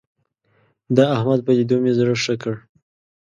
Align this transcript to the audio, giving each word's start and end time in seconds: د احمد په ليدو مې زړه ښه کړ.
د 0.95 0.97
احمد 1.15 1.39
په 1.45 1.51
ليدو 1.57 1.77
مې 1.83 1.91
زړه 1.97 2.15
ښه 2.23 2.35
کړ. 2.41 2.55